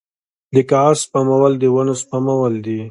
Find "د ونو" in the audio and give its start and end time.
1.59-1.93